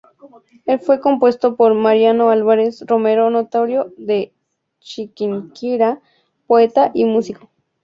[0.65, 4.33] El fue compuesto por Mariano Álvarez Romero notario de
[4.79, 6.01] Chiquinquirá,
[6.47, 7.51] poeta y músico.